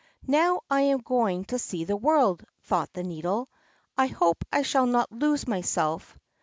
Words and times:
"Now 0.25 0.61
I 0.67 0.81
am 0.81 1.01
going 1.01 1.45
to 1.49 1.59
see 1.59 1.83
the 1.83 1.95
world," 1.95 2.43
thought 2.63 2.91
the 2.91 3.03
Needle. 3.03 3.47
"I 3.95 4.07
hope 4.07 4.43
I 4.51 4.63
shall 4.63 4.87
not 4.87 5.11
lose 5.11 5.47
myself." 5.47 6.17